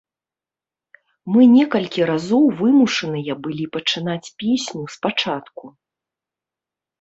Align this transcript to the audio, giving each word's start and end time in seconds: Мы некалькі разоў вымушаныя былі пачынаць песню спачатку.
Мы 1.33 1.41
некалькі 1.57 2.01
разоў 2.11 2.43
вымушаныя 2.61 3.35
былі 3.45 3.65
пачынаць 3.77 4.27
песню 4.41 4.81
спачатку. 4.97 5.63